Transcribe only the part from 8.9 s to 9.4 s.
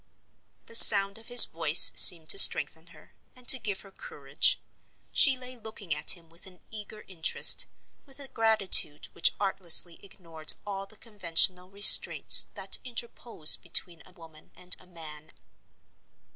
which